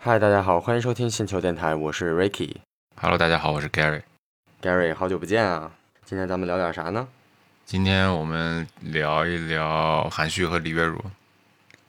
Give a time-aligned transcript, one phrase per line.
[0.00, 2.54] 嗨，大家好，欢迎收听星球电台，我是 Ricky。
[2.94, 4.00] Hello，大家好，我是 Gary。
[4.62, 5.72] Gary，好久不见啊！
[6.04, 7.08] 今天咱们聊点啥呢？
[7.66, 11.02] 今天我们聊一聊韩旭和李月如。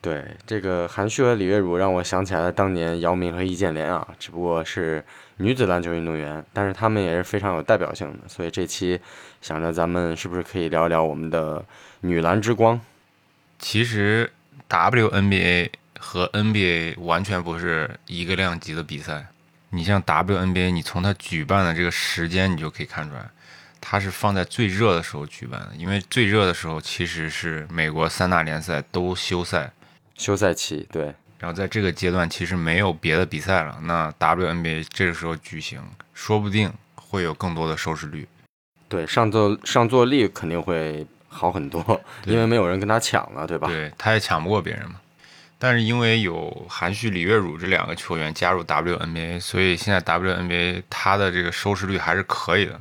[0.02, 5.05] 对，这个韩旭和李月如让我想起来了当年姚明和易建联啊，只不过是
[5.38, 9.00] 女子篮球运动员，但是他们也是非常有代表性的，所以这期
[9.39, 11.64] 想着咱们是不是可以聊一聊我们的
[12.02, 12.82] 女篮之光？
[13.60, 14.32] 其实
[14.68, 15.70] WNBA
[16.00, 19.27] 和 NBA 完全不是一个量级的比赛。
[19.71, 23.30] 你像 WNBA，你从它举办的这个时间，你就可以看出来，
[23.80, 25.76] 它是放在最热的时候举办的。
[25.77, 29.71] 因为最热的时候其实是美国三大联赛都休赛，
[30.16, 33.77] 休赛期，对，然后在这个阶段其实没有别的比赛了。
[33.84, 35.79] 那 WNBA 这个时候举行，
[36.16, 38.27] 说不定会有更多的收视率。
[38.88, 43.68] 对，上座上座率肯定会好很多，因为没有人跟他抢了，对吧？
[43.68, 44.99] 对，他也抢不过别人嘛。
[45.59, 52.79] 但是因为有韩旭、李月汝这两个球员加入 WNBA，所以现在 WNBA 它的这个收视率还是可以的。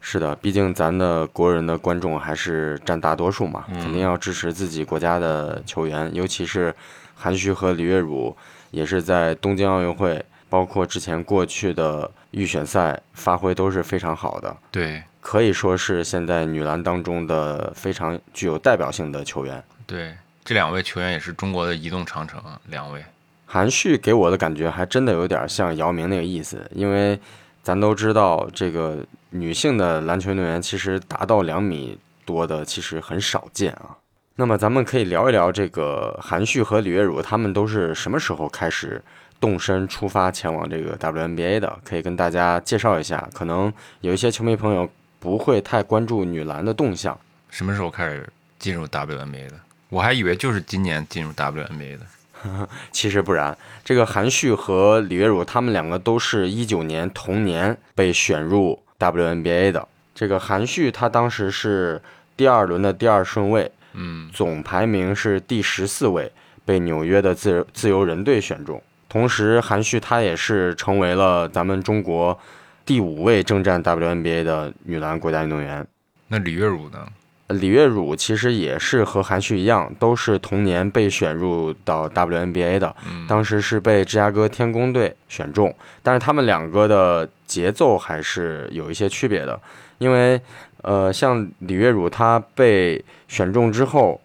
[0.00, 6.74] 是的，毕竟咱的国人的观众还是占大多数嘛，肯定要支持自己国家的球员，尤其是
[7.16, 8.36] 韩旭和李月汝，
[8.70, 19.64] 也是在东京奥运会，包括之前过去的预选赛发挥都是非常好的，对可以说是现在女篮当中的非常具有代表性的球员。
[19.86, 23.02] 对，这两位球员也是中国的移动长城啊，两位。
[23.46, 27.18] 韩旭给我的感觉还真的有点像姚明那个意思，因为
[27.62, 28.98] 咱都知道，这个
[29.30, 33.96] 女性的篮球运动员其实达到两米多的其实很少见啊。
[34.36, 39.00] 那么咱们可以聊一聊这个韩旭和李月汝他们都是什么时候开始
[39.40, 41.78] 动身出发前往这个 WNBA 的？
[41.84, 43.26] 可以跟大家介绍一下。
[43.32, 49.54] 可能有一些球迷朋友不会太关注女篮的动向，什么时候开始进入 WNBA 的？
[49.94, 52.06] 我还以为就是今年进入 WNBA 的。
[52.90, 59.86] 其实不然，这个韩旭和李月汝他们两个都是一九年同年被选入 WNBA 的。
[60.14, 62.02] 这个韩旭他当时是
[62.36, 66.30] 第二轮的第二顺位，嗯，总排名是第十四位，
[66.64, 68.82] 被纽约的自由自由人队选中。
[69.08, 72.36] 同时，韩旭她也是成为了咱们中国
[72.84, 75.86] 第五位征战 WNBA 的女篮国家运动员。
[76.26, 77.06] 那李月汝呢？
[77.48, 82.96] 李月汝其实也是和韩旭一样，都是同年被选入到 WNBA 的。
[83.28, 89.60] 当时是被芝加哥天宫队选中，但是他们两个的节奏还是有一些区别的。
[89.98, 90.40] 因为，
[90.82, 94.20] 呃，像李月汝她被选中之后，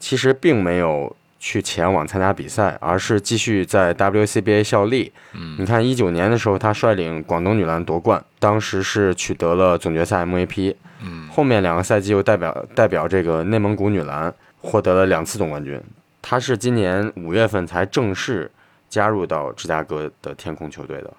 [0.00, 5.12] 其实并没有去前往参加比赛，而是继续在 WCBA 效力。
[5.32, 10.74] 嗯，你看，一九年的时候，她率领广东女篮夺冠，当时是取得了总决赛 MVP。
[11.04, 15.80] 嗯，后面两个赛季又代表代表这个内蒙古女篮获得了两次总冠军。
[16.22, 18.50] 她是今年五月份才正式
[18.88, 21.12] 加入到芝加哥的天空球队的。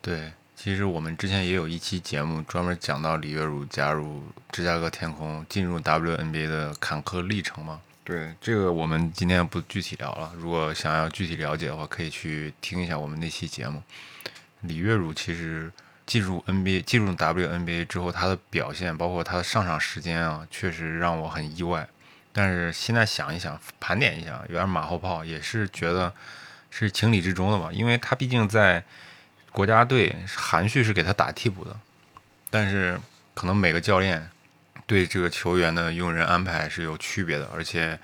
[0.00, 0.32] 对。
[0.56, 7.80] 其实我们之前也有一期节目专门讲到李月汝加入芝加哥天空、进入 WNBA 的坎坷历程嘛。
[8.04, 10.32] 对，这个我们今天不具体聊了。
[10.38, 13.82] 如果想要具体了解的话，可以去听一下我们那期节目。
[14.62, 15.70] 李月汝其实
[16.06, 21.88] 进入 NBA、进入 WNBA 之后，他的表现，包括他的上场时间啊，确实让我很意外。
[22.32, 26.12] 但是现在想一想，盘点一下，有点马后炮，也是觉得
[26.70, 28.84] 是情理之中的吧，因为他毕竟在。
[29.54, 31.76] 国家队韩旭是给他打替补的，
[32.50, 32.98] 但是
[33.34, 34.28] 可能每个教练
[34.84, 37.96] 对这个球员的用人安排是有区别的，而且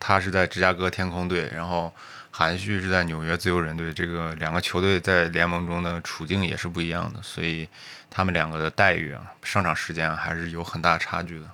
[0.00, 1.92] 他是在芝加哥天空队，然后
[2.36, 7.68] 韩旭是在纽约自由人队，这个两个球队在联盟中的处境也是不一样的，所以
[8.10, 11.46] 他们两个的待遇啊、上场时间啊还是有很大差距的。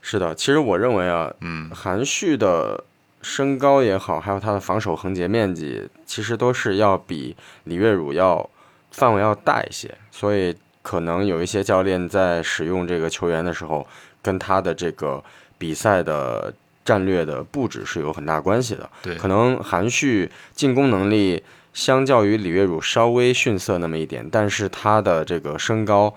[0.00, 2.84] 是的，其实我认为啊，嗯，韩旭的
[3.20, 8.48] 身高也好，还有他的防守横截面积，其实都是要比李月汝要
[8.92, 13.84] 范围要大一些，所以可能有一些教练在使用这个球员的时候，
[14.22, 15.24] 跟他的这个
[15.58, 16.54] 比赛的
[16.88, 18.88] 战略的布置是有很大关系的。
[19.02, 21.42] 对，可能韩旭进攻能力
[21.74, 26.14] 相较于李月汝稍微逊色那么一点，但是他的这个身高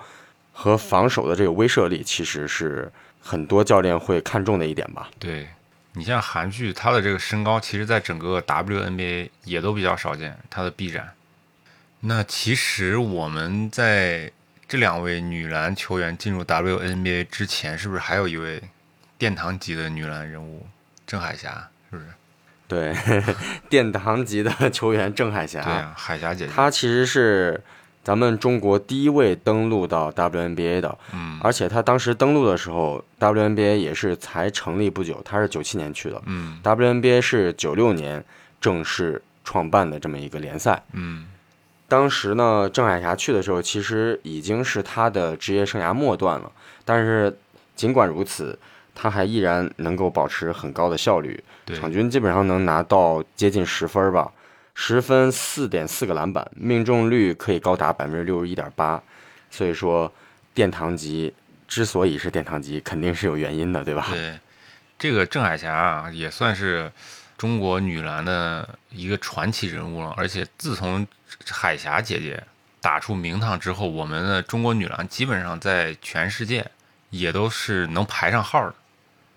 [0.53, 5.09] 和防守的这个威慑力，其实是很多教练会看重的一点吧。
[5.19, 5.49] 对。
[5.93, 11.11] 你像韩旭，他的这个身高，其实在整个 WNBA 也都比较少见，他的臂展。
[11.99, 14.31] 那其实我们在
[14.69, 18.63] 这两位女篮球员进入 WNBA 之前，是不是还有一位
[19.21, 20.65] 殿堂级的女篮人物
[21.05, 21.69] 郑海霞？
[21.91, 22.07] 是不是？
[22.67, 22.91] 对，
[23.69, 25.61] 殿堂级的球员郑海霞。
[25.61, 26.51] 对啊，海霞姐姐。
[26.51, 27.61] 她其实是
[28.03, 38.25] 咱们中国第一位登陆到 WNBA 的，嗯，而且她当时登陆的时候，WNBA 也是才成立不久，她是九七年去的，嗯，WNBA 是九六年
[38.59, 40.81] 正式创办的这么一个联赛。
[40.93, 41.27] 嗯
[41.87, 46.51] 当时呢，郑海霞去的时候，其实已经是她的职业生涯末段了。
[46.83, 47.37] 但是
[47.75, 48.57] 尽管如此，
[49.01, 54.31] 他还依然能够保持很高的效率，对，场均基本上能拿到接近十分吧，
[54.75, 59.01] 十分四点四个篮板，命中率可以高达百分之六十一点八。
[59.49, 60.13] 所以说，
[60.53, 61.33] 殿堂级
[61.67, 64.05] 之所以是殿堂级，肯定是有原因的，对吧？
[64.11, 64.39] 对，
[64.99, 66.91] 这个郑海霞啊，也算是
[67.39, 70.13] 中国女篮的一个传奇人物了。
[70.15, 71.07] 而且自从
[71.49, 72.43] 海霞姐姐
[72.79, 76.63] 打出名堂之后，我们的中国女篮基本上在全世界
[77.09, 78.75] 也都是能排上号的。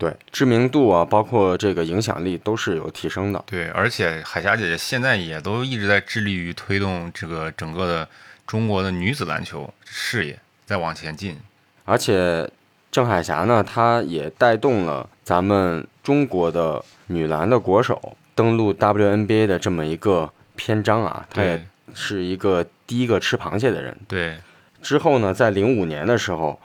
[0.04, 3.42] 对，知名度啊，包括这个影响力都是有提升的。
[3.46, 8.06] 对，而且海霞姐姐现在也都一直在致力于推动这个整个的
[8.46, 11.38] 中国的女子篮球事业在往前进。
[11.86, 12.50] 而且
[12.90, 21.26] 郑海霞呢，她也带动了咱们中国的女篮的国手登陆 WNBA 的这么一个篇章啊。
[21.30, 21.64] 她也对
[21.94, 23.96] 是一个第一个吃螃蟹的人。
[24.06, 24.36] 对，
[24.82, 26.60] 之后呢，在零五年的时候，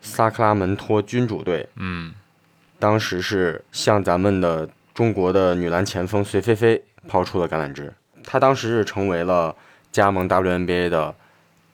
[0.00, 2.12] 萨克拉门托君主队嗯
[2.82, 7.94] 当时是向咱们的中国的女篮前锋隋菲菲抛出了橄榄枝，
[8.24, 9.54] 她当时是成为了
[9.92, 11.14] 加盟 WNBA 的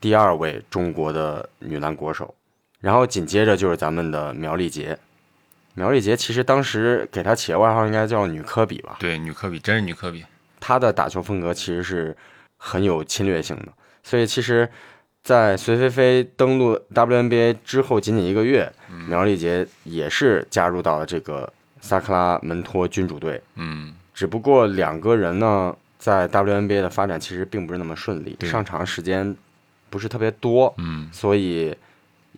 [0.03, 2.35] 第二位中国的女篮国手，
[2.83, 4.99] 然后紧接着就是咱们的苗丽杰。
[5.73, 10.23] 苗丽杰其实当时给她起的外号应该叫女科比吧，对，女科比真是女科比。
[10.61, 12.15] 她的打球风格其实是
[12.59, 13.69] 很有侵略性的，
[14.03, 14.69] 所以其实，
[15.29, 18.73] 在隋菲菲登陆 WNBA 之后仅仅一个月，
[19.07, 21.53] 苗丽杰也是加入到了这个
[21.83, 23.39] 萨克拉门托君主队。
[23.57, 29.37] 嗯，只不过两个人呢，在 WNBA 的发展其实并不是那么顺利，上场时间
[29.91, 31.77] 不是特别多，嗯，所以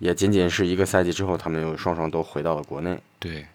[0.00, 2.98] 也仅仅是一个赛季之后，他们又双双都回到了国内。
[3.20, 3.46] 对，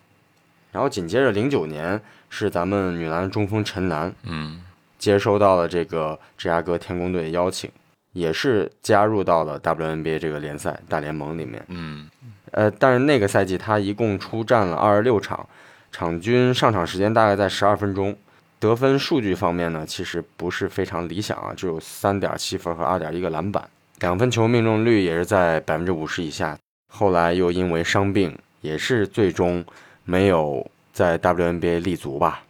[0.71, 1.99] 然后紧接着零九年
[2.29, 4.61] 是咱们女篮中锋陈楠嗯。
[4.97, 7.69] 接收到了这个芝加哥天宫队的邀请，
[8.15, 11.61] 也是加入到了 WNBA 这个联赛大联盟里面。
[11.67, 12.09] 嗯
[12.51, 15.45] 呃，但是那个赛季他一共出战了二十六场，
[15.91, 18.15] 场均上场时间大概在十二分钟。
[18.57, 23.69] 得分数据方面呢，其实不是非常理想啊，只有三点七分和二点一个篮板，
[23.99, 26.57] 两分球命中率也是在百分之五十以下。
[26.87, 29.63] 后来又因为伤病，也是最终
[30.05, 32.43] 没有在 WNBA 立足吧。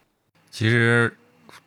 [0.52, 1.12] 其实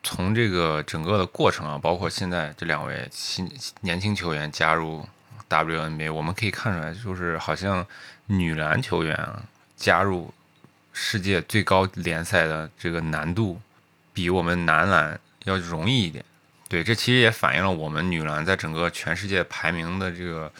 [0.02, 3.50] 从这个整个的过程啊，包括现在这两位新
[3.80, 5.06] 年轻球员加入
[5.48, 7.86] WNBA，我们可以看出来，就是好像
[8.26, 9.42] 女篮球员啊
[9.76, 10.32] 加入
[10.92, 13.60] 世界最高联赛的这个难度，
[14.12, 16.24] 比我们男篮要容易一点。
[16.68, 20.52] 对，这其实也反映了我们女篮在整个全世界排名的这个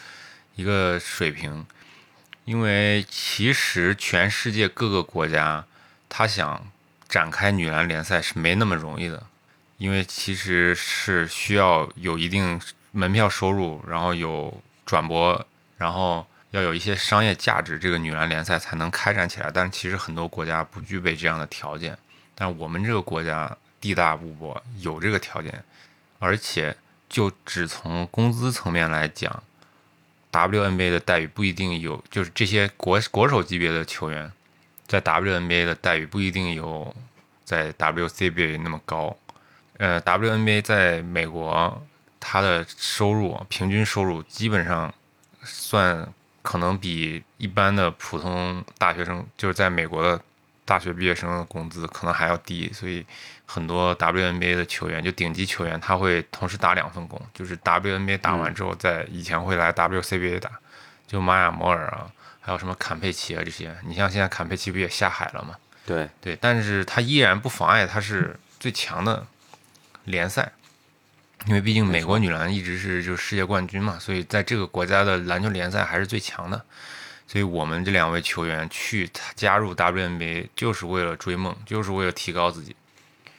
[0.57, 1.67] 一个水平。
[2.45, 5.63] 因为其实全世界各个国家，
[6.09, 6.67] 他想
[7.09, 9.27] 展开女篮联赛是没那么容易的，
[9.79, 12.61] 因为其实是需要有一定
[12.93, 15.47] 门票收入，然后有转播，
[15.77, 19.51] 然后要有一些商业价值，这个女篮联赛才能开展起来。
[19.53, 21.97] 但是其实很多国家不具备这样的条件，
[22.35, 25.65] 但我们这个国家地大物博，有这个条件，
[26.19, 26.77] 而且
[27.09, 29.43] 就只从工资层面来讲。
[30.31, 34.31] WNBA 的待遇不一定有，就是这些国国手级别的球员，
[34.89, 36.93] 在 WNBA 的待遇不一定有
[37.45, 39.17] 在 WCBA 那么高。
[39.77, 41.81] 呃，WNBA 在美国，
[42.19, 44.93] 它的收入平均收入基本上
[45.45, 50.21] 算可能比一般的普通大学生，就是在美国的
[50.65, 53.07] 大学毕业生的工资可能还要低，所以
[53.47, 60.51] 很多 WNBA 的球员，就顶级球员，他会同时打两份工，就是 WNBA 打完之后，在以前会来 WCBA 打，
[61.07, 63.75] 就玛雅摩尔啊，还有什么坎佩奇啊这些。
[63.87, 65.57] 你像现在坎佩奇不也下海了吗？
[65.87, 69.27] 对，对，但是他依然不妨碍他是最强的
[70.05, 70.53] 联赛，
[71.47, 76.65] 因为毕竟美国女篮一直是就是世界冠军嘛，所以在这个国家的篮球联赛还是最强的。
[77.27, 82.75] 所以我们这两位球员去加入 WNBA 就是为了追梦，就是为了提高自己。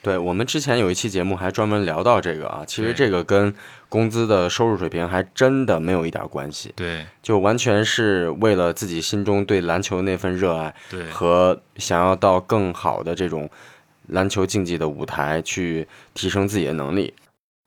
[0.00, 3.52] 对我们之前有一期节目还专门聊到这个啊，其实这个跟
[3.90, 13.50] 工资的收入水平还真的没有一点关系，对就完全是为了自己心中对篮球那份热爱对和想要到更好的这种
[14.06, 17.12] 篮球竞技的舞台去提升自己的能力。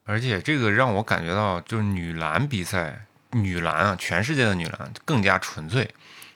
[0.06, 5.90] 而且这个让我感觉到，就是女篮比赛，女篮啊，全世界的女篮更加纯粹。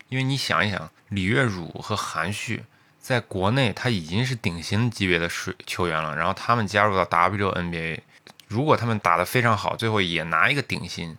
[0.09, 2.63] 因为你想一想，李月汝和韩旭
[2.97, 7.99] 在国内他已经是顶薪级别的水球员了，然后他们加入到 WNBA，
[8.47, 11.17] 如果他们打得非常好，最后也拿一个顶薪，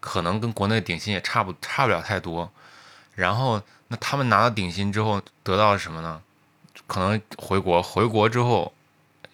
[0.00, 2.52] 可能跟国内顶薪也差不差不了太多。
[3.14, 6.22] 然后，那他们拿到顶薪之后得到了什么呢？
[6.86, 8.72] 可能回国，回国之后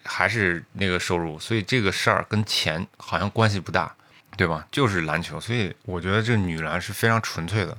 [0.05, 3.95] 还是那个收入，所以这个事儿跟钱好像关系不大，
[4.37, 4.67] 对吧？
[4.71, 7.76] 就是篮球，所以我觉得这女篮是非常纯粹的，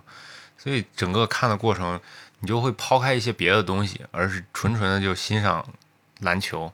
[0.58, 2.00] 所以整个看的过程，
[2.40, 5.66] 你就会抛开一些别的东西，而是纯纯的就欣赏
[6.20, 6.72] 篮球。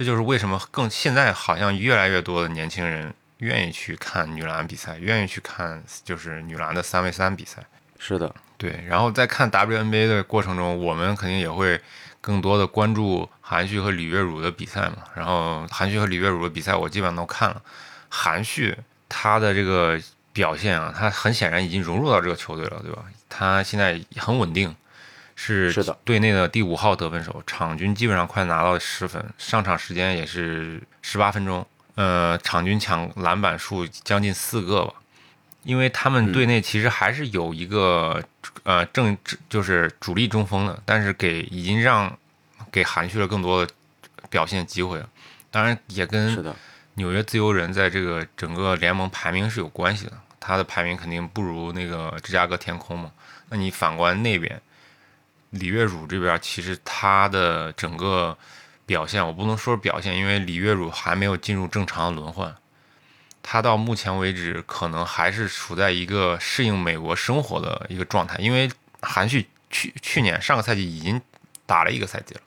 [0.00, 7.62] 这就是为什么更现在好像越来越多的年轻人愿意去看女篮比赛，愿意去看就是女篮的三 v 三比赛。
[7.98, 8.82] 是的，对。
[8.88, 11.78] 然后在看 WNBA 的过程中，我们肯定也会
[12.18, 15.04] 更多的关注韩旭和李月汝的比赛嘛。
[15.14, 17.60] 然后韩旭和李月汝的比赛我基本上都看了。
[18.08, 18.74] 韩旭
[19.06, 20.00] 他的这个
[20.32, 23.04] 表现啊，他很显然已经融入到这个球队了，对吧？
[23.28, 24.74] 他现在很稳定。
[25.42, 34.92] 是是的，队内的第五号得分手，场均基本上快拿到十分，上场时间也是十八分钟，呃，场均抢篮板数将近四个吧。
[35.62, 38.22] 因为他们队内其实还是有一个
[38.64, 39.16] 呃正
[39.48, 42.14] 就是主力中锋的，但是给已经让
[42.70, 43.72] 给含蓄了更多的
[44.28, 45.08] 表现机会了。
[45.50, 46.54] 当然也跟
[46.94, 53.10] 纽约自由人在这个整个联盟排名是有关系的，他的排名肯定不如那个芝加哥天空嘛。
[53.48, 54.60] 那你反观那边。
[55.50, 58.36] 李月汝这边其实他的整个
[58.86, 62.54] 表现，我不能说表现，因为李月汝还没有进入正常的轮换，
[63.42, 68.70] 他到目前为止可能还是处在一个适应美国生活的一个状态，因为
[69.02, 71.20] 韩旭去去年上个赛季已经
[71.66, 72.40] 打了一个赛季了，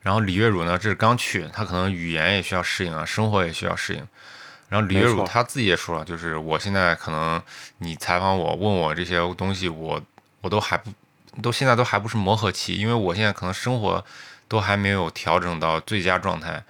[0.00, 4.06] 然后李月汝呢这是刚去，他可能语言也需要适应啊，生活也需要适应，
[4.68, 7.42] 然后李月汝他自己也说了，就是我现在可能
[7.78, 10.00] 你采访我问我这些东西，我
[10.40, 10.92] 我都还不。
[11.42, 14.04] 都现在都还不是磨合期，因为我现在可能生活
[14.48, 16.62] 都还没有调整到最佳状态，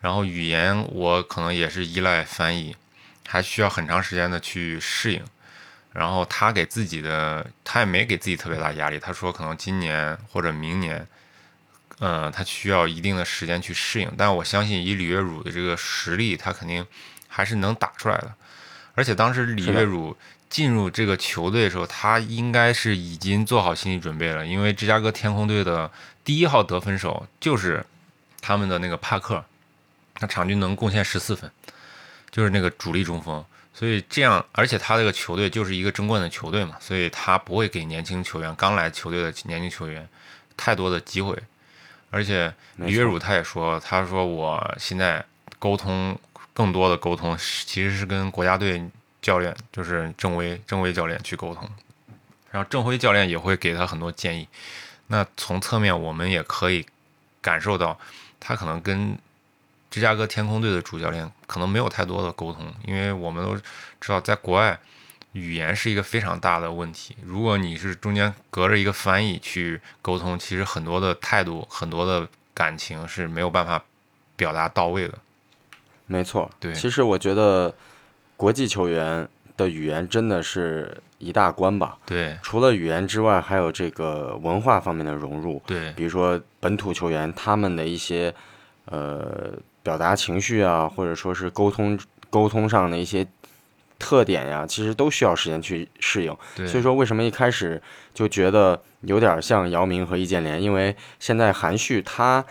[0.00, 2.76] 然后语言我可能也是依赖翻译，
[3.26, 5.22] 还需要很长时间的去适应。
[5.92, 11.04] 然后他给自己的，他也没给自己特别大压力，他说可能今年或者明年，
[11.98, 14.08] 呃，他需要一定的时间去适应。
[14.16, 16.86] 但我相信以李月汝的这个实力，他肯定
[17.26, 18.32] 还是能打出来的。
[18.98, 20.16] 而且当时李月汝。
[20.50, 25.90] 进入这个球队的时候，他应该是已经做好心理准备了，因为芝加哥天空队的
[26.24, 27.84] 第一号得分手就是
[28.40, 29.44] 他们的那个帕克，
[30.14, 31.50] 他场均能贡献十四分，
[32.30, 33.44] 就是那个主力中锋。
[33.74, 40.08] 所以这样，而且他这个球队就是一个争冠的球队嘛，所以他不会给年轻球员、刚来球队的年轻球员
[40.56, 41.36] 太多的机会。
[42.08, 45.22] 而且李月汝他也说，他说我现在
[45.58, 46.18] 沟通
[46.58, 48.90] 更多的沟通其实是跟国家队。
[49.20, 51.68] 教练就是郑威，郑威教练去沟通，
[52.52, 54.46] 然后郑辉教练也会给他很多建议。
[55.08, 56.86] 那从侧面我们也可以
[57.42, 57.98] 感受到，
[58.38, 59.18] 他可能跟
[59.90, 63.56] 芝加哥天空队的主教练可能没有太多的沟通，因为我们都
[64.00, 64.78] 知道，在国外
[65.32, 67.16] 语言是一个非常大的问题。
[67.24, 73.84] 如果你是中间隔着一个翻译去沟通，其实很多的态度、很多的感情是没有办法
[74.36, 75.18] 表达到位的。
[76.08, 77.72] 没错，对，其实我觉得。
[78.38, 81.98] 国际球员的语言真的是一大关吧？
[82.06, 85.60] 对，除了语言之外，还有这个文化方面的融入。
[85.66, 88.32] 对，比如说本土球员他们的一些
[88.84, 91.98] 呃表达情绪啊，或者说是沟通
[92.30, 93.26] 沟通上的一些
[93.98, 96.32] 特点呀，其实都需要时间去适应。
[96.64, 97.82] 所以说为什么一开始
[98.14, 100.62] 就觉得有点像姚明和易建联？
[100.62, 102.44] 因为现在韩旭他。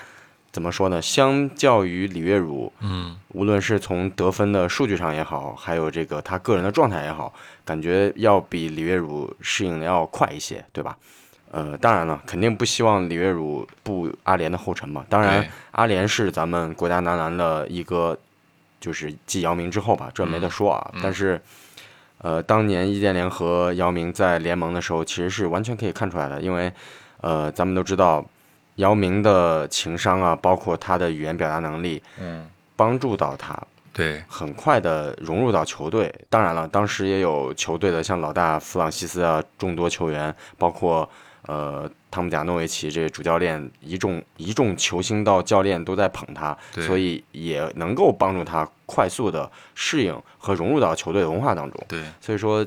[0.57, 0.99] 怎么说呢？
[0.99, 7.31] 相较于李月汝，嗯，无论是从得分的数据上也好，还有这个他个人的状态也好，
[7.63, 10.97] 感觉要比李月汝适应的要快一些，对吧？
[11.51, 15.05] 呃，当然了，肯定不希望李月汝步阿联的后尘嘛。
[15.07, 18.17] 当然，阿联是咱们国家男篮的一个，
[18.81, 20.91] 就是继姚明之后吧，这没得说啊。
[21.03, 21.39] 但是，
[22.17, 26.73] 呃，当年易建联和姚明在联盟的时候，其实是完全可以看出来的，因为，
[27.21, 28.25] 呃，咱们都知道。
[28.77, 33.55] 姚明的情商啊，包括他的语言表达能力，嗯，帮助到他，
[33.91, 36.13] 对，很快的融入到球队。
[36.29, 41.09] 当然了，当时也有球队的像老大弗朗西斯啊，众多球员，包括
[41.47, 51.83] 呃汤姆贾诺维奇这主教练，一众一众球星到教练都在捧他，所以也能够帮助他快速的适应和融入到球队文化当中。
[51.87, 52.63] 对，所以说，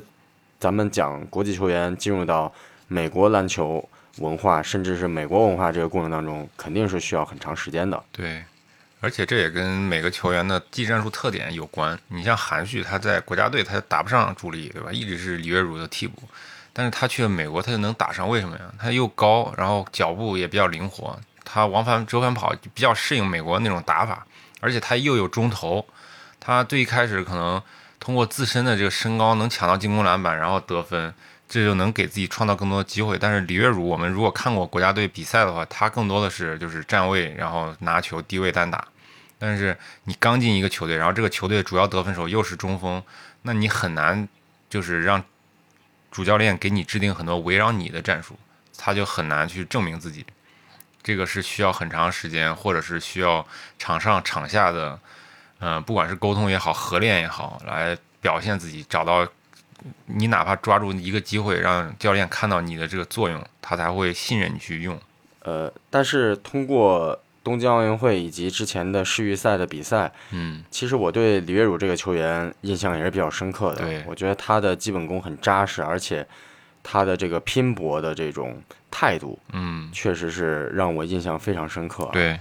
[0.59, 2.51] 咱们讲国际球员进入到
[2.89, 3.87] 美国篮球。
[4.21, 8.01] 文化，甚至是美国文化这个过程当中，肯定是需要很长时间的。
[8.11, 8.43] 对，
[8.99, 11.97] 而且这也跟每个球员的技战术特点有关。
[12.07, 14.91] 你像韩旭，他在国家队他打不上主力，对吧？
[14.91, 16.21] 一直是李月汝的替补，
[16.71, 18.29] 但是他去了美国，他就能打上。
[18.29, 18.63] 为什么呀？
[18.77, 24.25] 他又高，然后脚步也比较灵活，他往返折返跑比较适应美国那种打法，
[24.59, 25.85] 而且他又有中投，
[26.39, 27.61] 他最一开始可能
[27.99, 31.13] 通过自身的这个身高能抢到进攻篮板，然后得分。
[31.51, 38.87] 这就能给自己创造更多的机会，但是李月汝，我们如果看过国家队比赛的话，他更多的是就是站位，然后拿球低位单打，
[39.37, 43.03] 但是你刚进一个球队，然后这个球队主要得分手又是中锋，
[43.41, 44.25] 那你很难
[44.69, 45.21] 就是让
[46.09, 48.39] 主教练给你制定很多围绕你的战术，
[48.77, 50.25] 他就很难去证明自己。
[51.03, 53.45] 这个是需要很长时间，或者是需要
[53.77, 54.97] 场上场下的，
[55.59, 59.27] 嗯、不管是沟通也好，合练也好，来表现自己，找到
[60.05, 64.99] 你哪怕抓住一个机会，让教练看到你的这个作用，他才会信任你去用。
[65.43, 73.81] 呃，但是通过东京奥运会以及之前的世预赛的比赛，嗯，其实我对李月汝这个球员印象也是比较深刻的。
[73.81, 76.25] 对我觉得他的基本功很扎实，而且
[76.83, 78.61] 他的这个拼搏的这种
[78.91, 82.39] 态度，嗯，确实是让我印象非常深刻。，对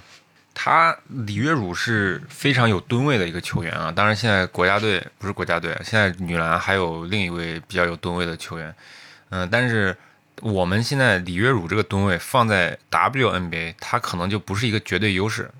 [0.52, 3.90] 他李月汝是非常有吨位的一个球员啊。
[3.90, 8.74] 当然，现在国家队不是国家队，现在女篮还有另一位比较有吨位的球员。
[9.30, 9.96] 嗯、但是
[10.42, 15.50] 我们现在李月汝这个吨位放在 WNBA，他可能就不是一个绝对优势。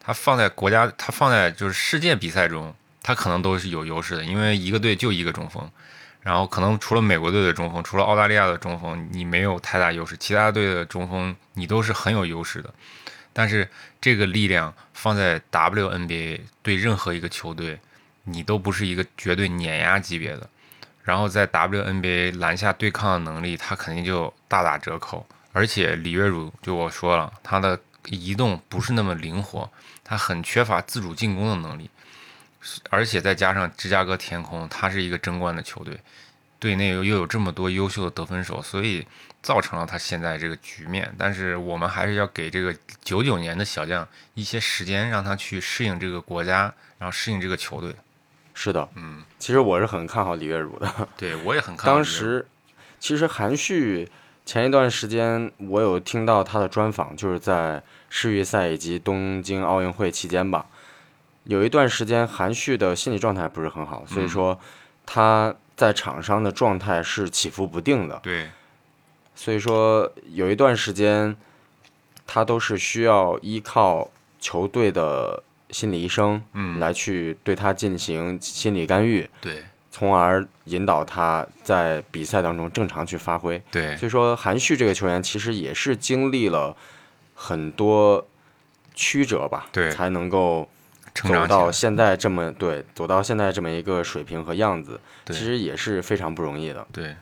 [0.00, 5.70] 他放在国家，他放在就是世界比赛中，他可能都是有优势的，因为一个队就一个中锋。
[6.22, 12.72] 然后可能除了美国队的中锋，除了澳大利亚的中锋，你没有太大优势，其他队的中锋你都是很有优势的。
[13.32, 13.68] 但是
[14.00, 17.78] 这个力量放在 WNBA 对任何一个球队，
[18.24, 20.48] 你都不是一个绝对碾压级别的。
[21.02, 25.26] 然后在 WNBA 篮下对抗的能力，他肯定就大打折扣。
[25.52, 29.70] 而且李月汝就我说了，他的移动不是那么灵活，
[30.04, 31.90] 他很缺乏自主进攻的能力。
[32.90, 35.98] 而且再加上芝加哥天空，他是一个争冠的球队，
[36.60, 39.04] 队内又有这么多优秀的得分手，所以
[39.42, 41.12] 造成了他现在这个局面。
[41.18, 47.94] 但是我们还是要给这个九九年的小将一些时间，让他去适应这个国家，然后适应这个球队。
[48.54, 51.08] 是的，嗯，其实我是很看好李月汝的。
[51.16, 52.46] 对我也很看好当时
[53.00, 54.08] 其实韩旭
[54.44, 60.66] 前一段时间我有听到他的专访，就是在世预赛以及东京奥运会期间吧。
[61.44, 64.60] 有一段时间韩旭的心理状态不是很好，所以嗯说
[65.06, 68.20] 他在场上的状态是起伏不定的。
[68.22, 68.50] 对
[69.34, 71.36] 所以说有一段时间
[72.26, 76.78] 他都是需要依靠球队的心理医生嗯。
[76.78, 79.64] 来去对他进行心理干预，对。
[79.90, 83.62] 从而引导他在比赛当中正常去发挥。
[83.70, 83.94] 对。
[83.96, 86.74] 所以说，韩旭这个球员其实也是经历了
[87.34, 88.26] 很多
[88.94, 89.90] 曲折吧，对。
[89.90, 90.66] 才能够
[91.12, 95.36] 走到现在这么对，走到现在这么一个水平和样子，对。
[95.36, 96.86] 其实也是非常不容易的。
[96.90, 97.14] 对，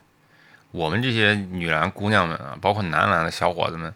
[0.71, 3.93] 我们这些女篮姑娘们啊，包括男篮的小伙子们，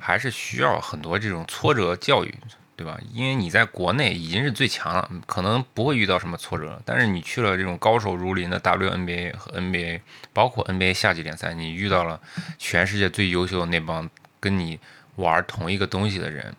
[0.00, 2.34] 还是需要很多这种挫折教育，
[2.74, 2.98] 对吧？
[3.12, 10.00] 因为你在国内已经是最强了，可能不会遇到什么挫折，但是你去了这种高手如林的 WNBA 和 NBA，
[10.32, 12.20] 包括 NBA 夏季联赛，你遇到了
[12.58, 14.08] 全世界最优秀的那帮
[14.40, 14.78] 跟你
[15.16, 16.54] 玩同一个东西的人，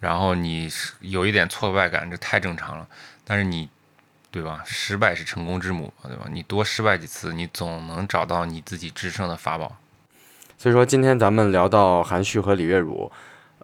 [0.00, 2.86] 然后你有一点挫败感，这太正常了。
[3.24, 3.68] 但是你
[4.30, 4.62] 对吧？
[4.66, 6.26] 失败是成功之母，对吧？
[6.30, 9.76] 你多失败几次，你总能找到你自己制胜的法宝。
[10.56, 13.10] 所以说，今天咱们聊到韩旭和李月汝，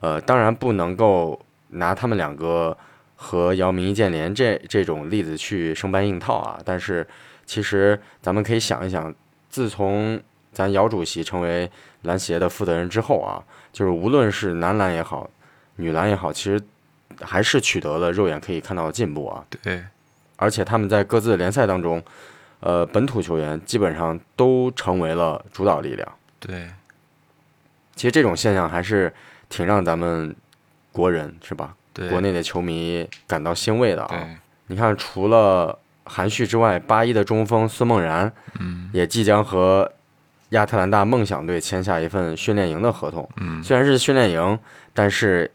[0.00, 2.76] 呃，当然不能够拿他们两个
[3.16, 6.58] 和姚明、易建联这这种例子去生搬硬套啊。
[6.64, 7.06] 但是，
[7.44, 9.14] 其实咱们可以想一想，
[9.50, 10.20] 自从
[10.52, 11.70] 咱姚主席成为
[12.02, 15.28] 篮协的负责人之后啊，就是无论是男篮也好，
[15.76, 16.62] 女篮也好，其实
[17.20, 19.44] 还是取得了肉眼可以看到的进步啊。
[19.62, 19.84] 对
[20.36, 22.02] 而且他们在各自的联赛当中，
[22.60, 26.08] 呃，本土球员基本上都成为了主导力量。
[26.40, 26.68] 对
[27.94, 29.12] 其实这种现象还是
[29.48, 30.34] 挺让咱们
[30.92, 31.74] 国人是吧？
[31.92, 34.28] 对，国内的球迷感到欣慰的啊。
[34.66, 39.90] 你看，除了韩旭之外，八一的中锋孙梦然嗯也即将和
[40.50, 43.28] 亚特兰大梦想队签下一份训练营的合同。
[43.36, 44.58] 嗯虽然是训练营，
[44.92, 45.50] 但是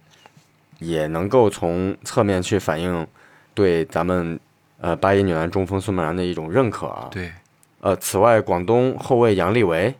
[0.80, 3.06] 也能够从侧面去反映
[3.54, 4.40] 对咱们
[4.82, 7.08] 呃八一女篮中锋孙梦然的一种认可啊。
[7.12, 7.32] 对
[7.82, 9.96] 呃，此外，广东后卫杨利维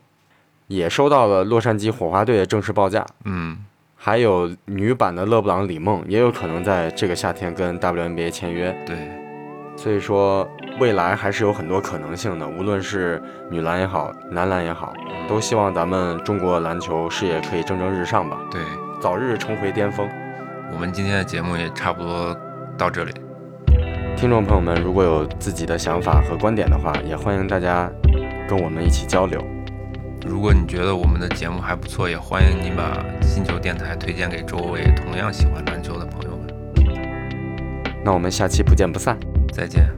[0.66, 3.06] 也收到了洛杉矶火花队的正式报价。
[3.24, 3.64] 嗯
[4.02, 8.96] 还有女版的勒布朗李梦也有可能在这个夏天跟 WNBA 签约，对
[9.76, 14.94] 所以说未来还是有很多可能性的，无论是女篮也好，男篮也好，
[15.28, 18.62] 都希望咱们中国篮球事业可以蒸蒸日上吧，对，
[19.02, 20.08] 早日重回巅峰。
[20.72, 22.34] 我们今天的节目也差不多
[22.78, 23.12] 到这里。
[24.20, 27.90] 听众朋友们，如果有自己的想法和观点的话，也欢迎大家
[28.46, 29.42] 跟我们一起交流。
[30.26, 36.46] 如果你觉得我们的节目还不错，也欢迎你把星球电台推荐给周围同样喜欢篮球的朋友们。
[38.04, 39.18] 那我们下期不见不散。
[39.54, 39.88] 再见。